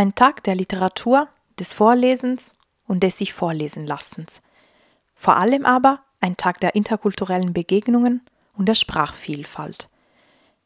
[0.00, 2.54] Ein Tag der Literatur, des Vorlesens
[2.86, 4.40] und des sich vorlesen Lassens.
[5.14, 8.22] Vor allem aber ein Tag der interkulturellen Begegnungen
[8.56, 9.90] und der Sprachvielfalt.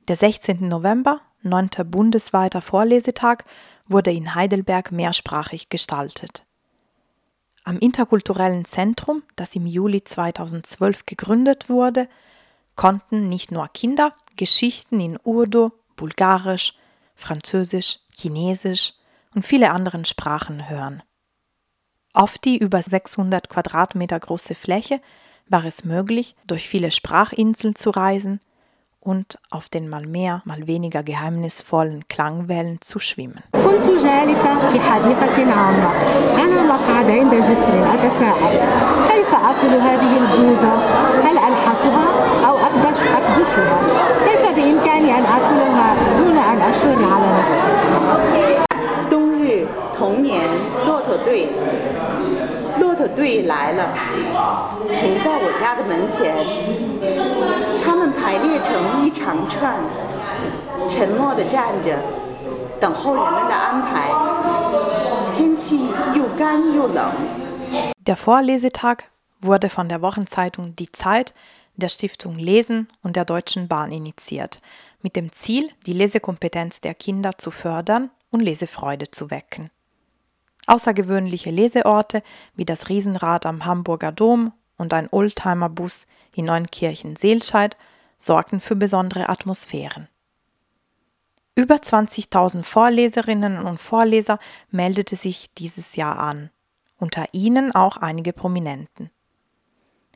[0.07, 0.69] Der 16.
[0.69, 1.69] November, 9.
[1.85, 3.45] bundesweiter Vorlesetag,
[3.89, 6.45] wurde in Heidelberg mehrsprachig gestaltet.
[7.65, 12.09] Am Interkulturellen Zentrum, das im Juli 2012 gegründet wurde,
[12.77, 16.75] konnten nicht nur Kinder Geschichten in Urdu, Bulgarisch,
[17.17, 18.93] Französisch, Chinesisch
[19.36, 21.04] und viele anderen Sprachen hören.
[22.14, 25.00] Auf die über 600 Quadratmeter große Fläche
[25.48, 28.40] war es möglich, durch viele Sprachinseln zu reisen
[29.00, 33.42] und auf den mal mehr, mal weniger geheimnisvollen Klangwellen zu schwimmen.
[33.54, 35.90] كنت جالسة في حديقة عامة
[36.38, 38.54] على مقعد عند جسر أتساءل
[39.12, 40.74] كيف أكل هذه البوزة؟
[41.24, 42.08] هل ألحسها
[42.48, 43.80] أو أقدش أقدشها؟
[44.26, 48.63] كيف بإمكاني أن أكلها دون أن أشر على نفسي؟
[49.44, 50.40] 冬日童年
[50.88, 51.50] 骆驼队
[52.80, 53.94] 骆驼队来了，
[54.96, 56.34] 停在我家的门前。
[57.84, 59.76] 他们排列成一长串，
[60.88, 61.98] 沉默地站着，
[62.80, 64.10] 等候人们的安排。
[65.34, 67.12] 天气又干又冷。
[68.06, 69.00] Der Vorlesetag
[69.42, 71.34] wurde von der Wochenzeitung Die Zeit,
[71.76, 74.62] der Stiftung Lesen und der Deutschen Bahn initiiert,
[75.02, 79.71] mit dem Ziel, die Lesekompetenz der Kinder zu fördern und Lesefreude zu wecken.
[80.67, 82.23] Außergewöhnliche Leseorte
[82.57, 87.77] wie das Riesenrad am Hamburger Dom und ein Oldtimerbus in Neunkirchen-Seelscheid
[88.19, 90.09] sorgten für besondere Atmosphären.
[91.55, 94.41] Über 20.000 Vorleserinnen und Vorleser
[94.71, 96.51] meldete sich dieses Jahr an,
[96.99, 99.11] unter ihnen auch einige Prominenten.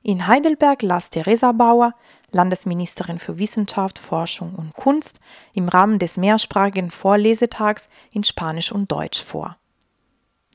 [0.03, 1.95] In Heidelberg las Theresa Bauer,
[2.31, 5.19] Landesministerin für Wissenschaft, Forschung und Kunst,
[5.55, 9.57] im Rahmen des mehrsprachigen Vorlesetags in Spanisch und Deutsch vor.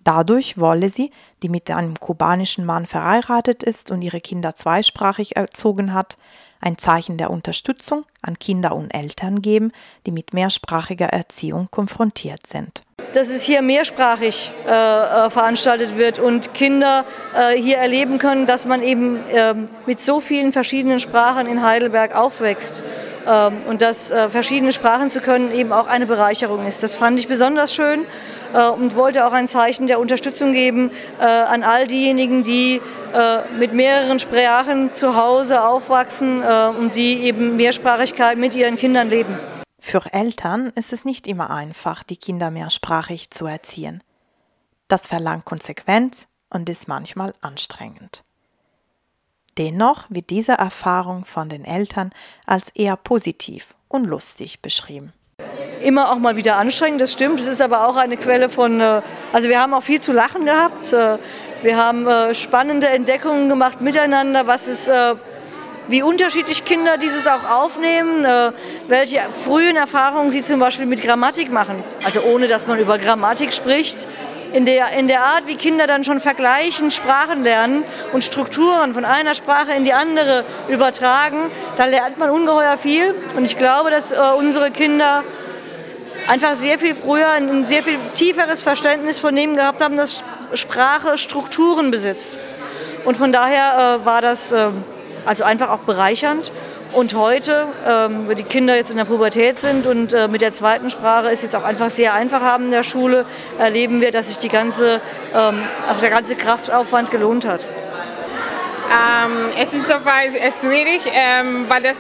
[0.04, 5.94] Dadurch wolle sie, die mit einem kubanischen Mann verheiratet ist und ihre Kinder zweisprachig erzogen
[5.94, 6.18] hat,
[6.64, 9.72] ein Zeichen der Unterstützung an Kinder und Eltern geben,
[10.06, 12.84] die mit mehrsprachiger Erziehung konfrontiert sind.
[13.14, 17.06] Dass es hier mehrsprachig äh, äh veranstaltet wird und Kinder
[17.36, 19.54] äh, hier erleben können, dass man eben äh,
[19.86, 22.82] mit so vielen verschiedenen Sprachen in Heidelberg aufwächst.
[23.26, 26.84] Ähm, und dass äh, verschiedene Sprachen zu können eben auch eine Bereicherung ist.
[26.84, 28.06] Das fand ich besonders schön
[28.54, 32.82] äh, und wollte auch ein Zeichen der Unterstützung geben äh, an all diejenigen, die
[33.60, 39.38] mit mehreren Sprachen zu Hause aufwachsen und die eben Mehrsprachigkeit mit ihren Kindern leben.
[39.80, 44.02] Für Eltern ist es nicht immer einfach, die Kinder mehrsprachig zu erziehen.
[44.88, 48.24] Das verlangt Konsequenz und ist manchmal anstrengend.
[49.58, 52.12] Dennoch wird diese Erfahrung von den Eltern
[52.46, 55.14] als eher positiv und lustig beschrieben.
[55.84, 57.40] Immer auch mal wieder anstrengend, das stimmt.
[57.40, 60.46] Es ist aber auch eine Quelle von, äh, also wir haben auch viel zu lachen
[60.46, 60.94] gehabt.
[60.94, 61.18] Äh,
[61.62, 64.90] wir haben äh, spannende Entdeckungen gemacht miteinander, was ist,
[65.88, 68.26] wie unterschiedlich Kinder dieses auch aufnehmen,
[68.88, 71.84] welche frühen Erfahrungen sie zum Beispiel mit Grammatik machen.
[72.06, 74.08] Also ohne, dass man über Grammatik spricht,
[74.54, 77.84] in der, in der Art, wie Kinder dann schon vergleichen, Sprachen lernen
[78.14, 83.16] und Strukturen von einer Sprache in die andere übertragen, da lernt man ungeheuer viel.
[83.36, 85.24] Und ich glaube, dass äh, unsere Kinder
[86.28, 91.18] einfach sehr viel früher ein sehr viel tieferes Verständnis von dem gehabt haben, dass Sprache
[91.18, 92.38] Strukturen besitzt.
[93.06, 94.68] Und von daher äh, war das äh,
[95.26, 96.52] also einfach auch bereichernd.
[96.94, 100.54] Und heute, ähm, wo die Kinder jetzt in der Pubertät sind und äh, mit der
[100.54, 103.26] zweiten Sprache es jetzt auch einfach sehr einfach haben in der Schule,
[103.58, 105.02] erleben wir, dass sich die ganze,
[105.34, 107.62] ähm, auch der ganze Kraftaufwand gelohnt hat.
[108.94, 111.96] Ähm, es ist soweit schwierig, ähm, weil das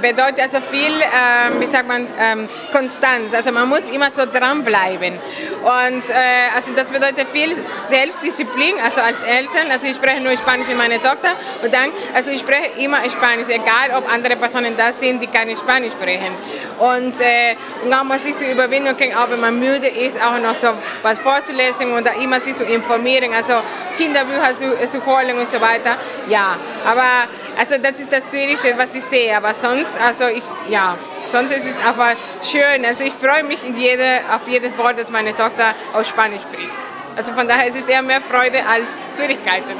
[0.00, 3.34] bedeutet also viel, ähm, wie sagt man, ähm, Konstanz.
[3.34, 5.14] Also man muss immer so dranbleiben.
[5.62, 7.54] Und äh, also das bedeutet viel
[7.88, 9.70] Selbstdisziplin, also als Eltern.
[9.70, 11.32] Also ich spreche nur Spanisch mit meiner Tochter
[11.62, 15.56] und dann, also ich spreche immer Spanisch, egal ob andere Personen da sind, die keine
[15.56, 16.34] Spanisch sprechen.
[16.78, 20.38] Und, äh, und auch muss sich so überwinden können, auch wenn man müde ist, auch
[20.38, 20.68] noch so
[21.02, 23.54] was vorzulesen und immer sich zu informieren, also
[23.96, 25.96] Kinderbücher zu, zu holen und so weiter.
[26.28, 29.36] Ja, aber also das ist das Schwierigste, was ich sehe.
[29.36, 30.96] Aber sonst, also ich, ja,
[31.30, 32.84] sonst ist es einfach schön.
[32.84, 36.72] Also ich freue mich jede, auf jedes Wort, das meine Tochter aus Spanisch spricht.
[37.16, 39.76] Also von daher ist es eher mehr Freude als Schwierigkeiten.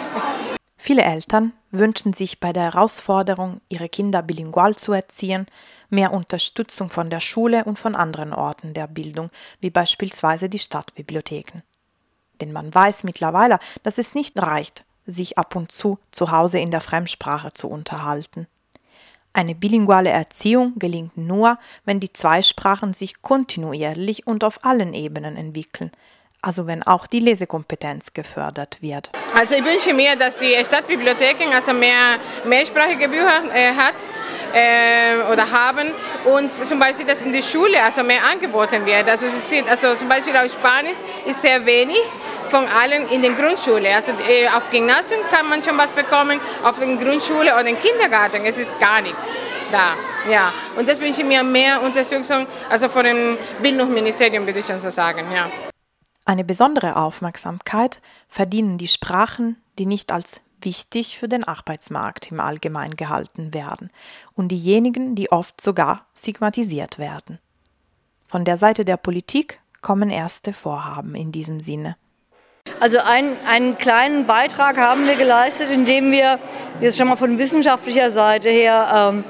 [0.76, 5.46] Viele Eltern wünschen sich bei der Herausforderung, ihre Kinder bilingual zu erziehen,
[5.88, 9.30] mehr Unterstützung von der Schule und von anderen Orten der Bildung,
[9.60, 11.62] wie beispielsweise die Stadtbibliotheken.
[12.40, 16.70] Denn man weiß mittlerweile, dass es nicht reicht, sich ab und zu zu Hause in
[16.70, 18.46] der Fremdsprache zu unterhalten.
[19.36, 25.36] Eine bilinguale Erziehung gelingt nur, wenn die zwei Sprachen sich kontinuierlich und auf allen Ebenen
[25.36, 25.90] entwickeln,
[26.40, 29.10] also wenn auch die Lesekompetenz gefördert wird.
[29.34, 34.08] Also ich wünsche mir, dass die Stadtbibliotheken also mehr mehrsprachige Bücher äh, hat
[34.54, 35.88] äh, oder haben
[36.32, 39.08] und zum Beispiel, dass in der Schule also mehr angeboten wird.
[39.08, 40.96] Also, es ist, also zum Beispiel auf Spanisch
[41.26, 41.98] ist sehr wenig
[42.48, 43.94] von allen in der Grundschule.
[43.94, 48.44] Also äh, auf Gymnasium kann man schon was bekommen, auf der Grundschule oder im Kindergarten
[48.44, 49.24] es ist gar nichts
[49.74, 49.94] da.
[50.30, 50.52] Ja.
[50.76, 54.90] Und das wünsche ich mir mehr Unterstützung, also von dem Bildungsministerium, würde ich schon so
[54.90, 55.26] sagen.
[55.32, 55.50] Ja.
[56.24, 62.96] Eine besondere Aufmerksamkeit verdienen die Sprachen, die nicht als wichtig für den Arbeitsmarkt im Allgemeinen
[62.96, 63.90] gehalten werden
[64.34, 67.38] und diejenigen, die oft sogar stigmatisiert werden.
[68.26, 71.96] Von der Seite der Politik kommen erste Vorhaben in diesem Sinne.
[72.80, 76.38] Also ein, einen kleinen Beitrag haben wir geleistet, indem wir
[76.80, 79.24] jetzt schon mal von wissenschaftlicher Seite her ähm,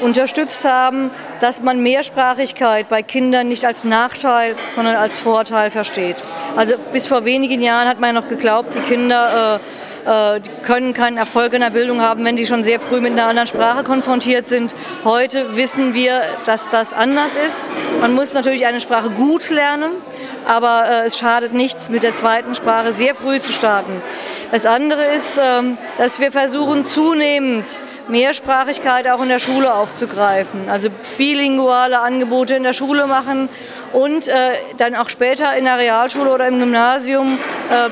[0.00, 1.10] unterstützt haben,
[1.40, 6.16] dass man Mehrsprachigkeit bei Kindern nicht als Nachteil, sondern als Vorteil versteht.
[6.56, 9.60] Also bis vor wenigen Jahren hat man ja noch geglaubt, die Kinder
[10.06, 13.12] äh, äh, können keinen Erfolg in der Bildung haben, wenn die schon sehr früh mit
[13.12, 14.74] einer anderen Sprache konfrontiert sind.
[15.04, 17.68] Heute wissen wir, dass das anders ist.
[18.00, 19.92] Man muss natürlich eine Sprache gut lernen,
[20.46, 24.00] aber äh, es schadet nichts, mit der zweiten Sprache sehr früh zu starten.
[24.52, 30.68] Das andere ist, ähm, dass wir versuchen zunehmend Mehrsprachigkeit auch in der Schule aufzugreifen.
[30.68, 30.88] Also
[31.18, 33.48] bilinguale Angebote in der Schule machen
[33.92, 34.34] und äh,
[34.78, 37.38] dann auch später in der Realschule oder im Gymnasium
[37.70, 37.90] äh,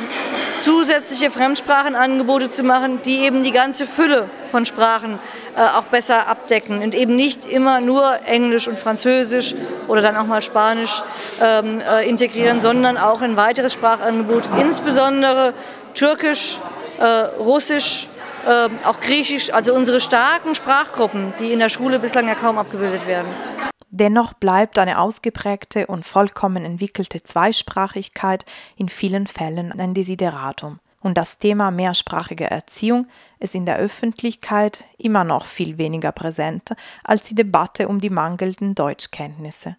[0.60, 5.18] zusätzliche Fremdsprachenangebote zu machen, die eben die ganze Fülle von Sprachen
[5.56, 9.56] äh, auch besser abdecken und eben nicht immer nur Englisch und Französisch
[9.88, 11.02] oder dann auch mal Spanisch
[11.42, 15.54] ähm, äh, integrieren, sondern auch ein weiteres Sprachangebot, insbesondere
[15.94, 16.58] Türkisch,
[17.00, 18.06] äh, Russisch,
[18.46, 23.08] äh, auch Griechisch, also unsere starken Sprachgruppen, die in der Schule bislang ja kaum abgebildet
[23.08, 23.26] werden.
[23.90, 28.44] Dennoch bleibt eine ausgeprägte und vollkommen entwickelte Zweisprachigkeit
[28.76, 30.78] in vielen Fällen ein Desideratum.
[31.04, 33.08] Und das Thema mehrsprachige Erziehung
[33.38, 36.74] ist in der Öffentlichkeit immer noch viel weniger präsent
[37.04, 39.76] als die Debatte um die mangelnden Deutschkenntnisse.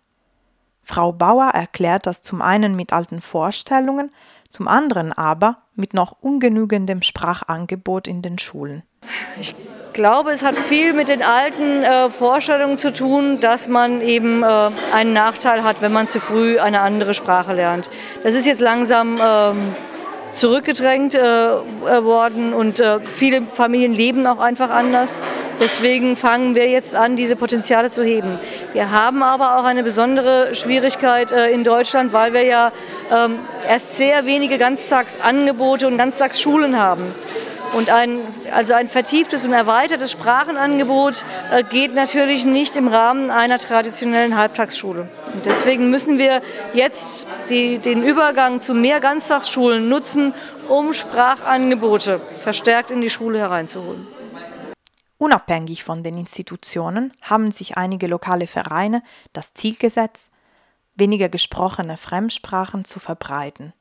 [0.84, 4.12] Frau Bauer erklärt das zum einen mit alten Vorstellungen,
[4.52, 8.84] zum anderen aber mit noch ungenügendem Sprachangebot in den Schulen.
[9.40, 9.56] Ich
[9.94, 14.70] glaube, es hat viel mit den alten äh, Vorstellungen zu tun, dass man eben äh,
[14.94, 17.90] einen Nachteil hat, wenn man zu früh eine andere Sprache lernt.
[18.24, 19.76] Das ist jetzt langsam ähm,
[20.36, 25.22] zurückgedrängt äh, äh worden und äh, viele Familien leben auch einfach anders.
[25.60, 28.38] Deswegen fangen wir jetzt an, diese Potenziale zu heben.
[28.74, 32.72] Wir haben aber auch eine besondere Schwierigkeit äh, in Deutschland, weil wir ja
[33.12, 37.04] ähm, erst sehr wenige Ganztagsangebote und Ganztagsschulen haben.
[37.74, 38.20] Und ein,
[38.52, 45.10] also ein vertieftes und erweitertes Sprachenangebot äh, geht natürlich nicht im Rahmen einer traditionellen Halbtagsschule.
[45.34, 46.42] Und deswegen müssen wir
[46.74, 50.34] jetzt die, den Übergang zu mehr Ganztagsschulen nutzen,
[50.70, 54.08] um Sprachangebote verstärkt in die Schule hereinzuholen.
[55.18, 59.02] Unabhängig von den Institutionen haben sich einige lokale Vereine
[59.34, 60.30] das Ziel gesetzt,
[60.96, 63.74] weniger gesprochene Fremdsprachen zu verbreiten.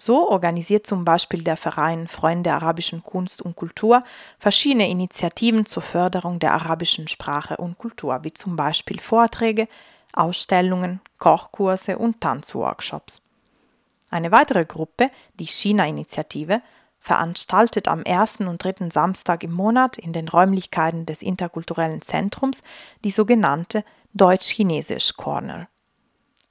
[0.00, 4.04] So organisiert zum Beispiel der Verein Freunde arabischen Kunst und Kultur
[4.38, 9.66] verschiedene Initiativen zur Förderung der arabischen Sprache und Kultur, wie zum Beispiel Vorträge,
[10.12, 13.20] Ausstellungen, Kochkurse und Tanzworkshops.
[14.08, 16.62] Eine weitere Gruppe, die China-Initiative,
[17.00, 22.62] veranstaltet am ersten und dritten Samstag im Monat in den Räumlichkeiten des interkulturellen Zentrums
[23.02, 23.84] die sogenannte
[24.14, 25.68] Deutsch-Chinesisch Corner.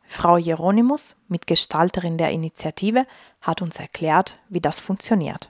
[0.07, 3.05] Frau Hieronymus, Mitgestalterin der Initiative,
[3.41, 5.49] hat uns erklärt, wie das funktioniert.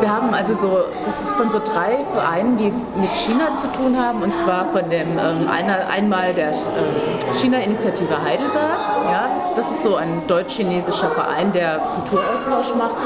[0.00, 3.96] Wir haben also so, das ist von so drei Vereinen, die mit China zu tun
[3.96, 9.82] haben, und zwar von dem ähm, einer, einmal der äh, China-Initiative Heidelberg, ja, das ist
[9.82, 12.96] so ein deutsch-chinesischer Verein, der Kulturaustausch macht,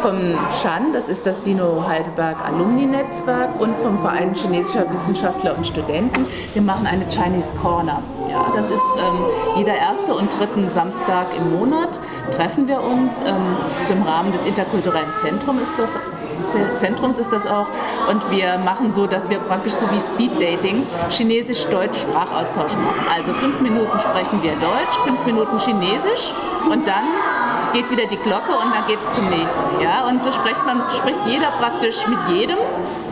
[0.00, 0.18] vom
[0.60, 6.26] Chan, das ist das Sino-Heidelberg Alumni-Netzwerk, und vom Verein chinesischer Wissenschaftler und Studenten.
[6.52, 8.02] Wir machen eine Chinese Corner.
[8.28, 9.24] Ja, das ist ähm,
[9.56, 13.20] jeder erste und dritten Samstag im Monat treffen wir uns.
[13.22, 15.98] Ähm, so im Rahmen des interkulturellen Zentrums ist das,
[16.76, 17.68] Zentrums ist das auch.
[18.08, 23.06] Und wir machen so, dass wir praktisch so wie Speed Dating Chinesisch-Deutsch Sprachaustausch machen.
[23.14, 26.34] Also fünf Minuten sprechen wir Deutsch, fünf Minuten Chinesisch
[26.70, 27.04] und dann
[27.72, 29.80] geht wieder die Glocke und dann geht es zum nächsten.
[29.80, 30.06] Ja?
[30.06, 32.58] Und so spricht, man, spricht jeder praktisch mit jedem.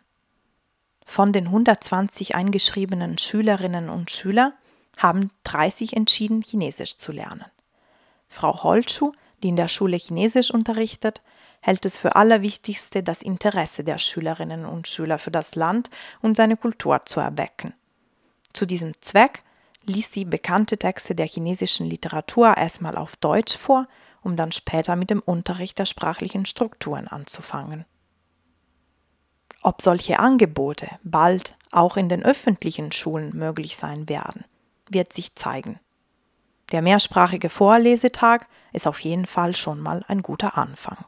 [1.05, 4.55] Von den 120 eingeschriebenen Schülerinnen und Schülern
[4.97, 7.45] haben 30 entschieden, Chinesisch zu lernen.
[8.29, 11.23] Frau Holschuh, die in der Schule Chinesisch unterrichtet,
[11.61, 16.57] hält es für allerwichtigste, das Interesse der Schülerinnen und Schüler für das Land und seine
[16.57, 17.73] Kultur zu erwecken.
[18.53, 19.43] Zu diesem Zweck
[19.87, 23.87] liest sie bekannte Texte der chinesischen Literatur erstmal auf Deutsch vor,
[24.23, 27.85] um dann später mit dem Unterricht der sprachlichen Strukturen anzufangen.
[29.63, 34.45] Ob solche Angebote bald auch in den öffentlichen Schulen möglich sein werden,
[34.89, 35.81] wird sich zeigen.
[36.73, 41.05] Der mehrsprachige Vorlesetag ist auf jeden Fall schon mal ein guter Anfang.